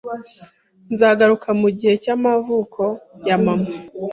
[0.91, 2.81] Nzagaruka mugihe cyamavuko
[3.27, 3.69] ya mama